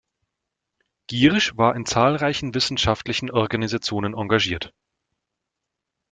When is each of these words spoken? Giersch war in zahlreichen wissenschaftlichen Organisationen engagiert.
Giersch 1.05 1.55
war 1.57 1.75
in 1.75 1.85
zahlreichen 1.85 2.55
wissenschaftlichen 2.55 3.29
Organisationen 3.29 4.15
engagiert. 4.17 4.73